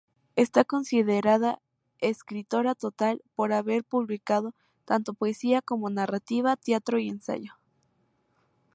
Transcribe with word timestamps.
Está 0.35 0.63
considerada 0.65 1.59
escritora 1.99 2.73
total, 2.73 3.21
por 3.35 3.53
haber 3.53 3.83
publicado 3.83 4.55
tanto 4.83 5.13
poesía 5.13 5.61
como 5.61 5.91
narrativa, 5.91 6.55
teatro 6.57 6.97
y 6.97 7.07
ensayo. 7.07 7.53